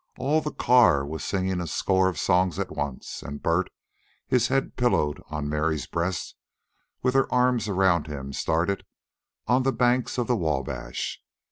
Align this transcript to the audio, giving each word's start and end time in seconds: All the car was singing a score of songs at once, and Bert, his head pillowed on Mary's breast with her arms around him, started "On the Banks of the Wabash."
All 0.17 0.41
the 0.41 0.49
car 0.49 1.05
was 1.05 1.23
singing 1.23 1.61
a 1.61 1.67
score 1.67 2.09
of 2.09 2.17
songs 2.17 2.57
at 2.57 2.71
once, 2.71 3.21
and 3.21 3.39
Bert, 3.39 3.69
his 4.25 4.47
head 4.47 4.75
pillowed 4.75 5.21
on 5.29 5.47
Mary's 5.47 5.85
breast 5.85 6.35
with 7.03 7.13
her 7.13 7.31
arms 7.31 7.67
around 7.69 8.07
him, 8.07 8.33
started 8.33 8.83
"On 9.45 9.61
the 9.61 9.71
Banks 9.71 10.17
of 10.17 10.25
the 10.25 10.35
Wabash." 10.35 11.21